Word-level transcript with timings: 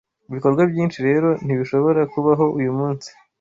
Ibikorwa 0.29 0.61
byinshi 0.71 0.97
rero 1.07 1.29
ntibishobora 1.45 2.01
kubaho 2.13 2.45
uyumunsi 2.57 3.09